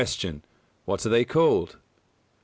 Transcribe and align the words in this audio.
What 0.85 1.05
are 1.05 1.09
they 1.09 1.23
called? 1.25 1.75
A. 1.75 1.77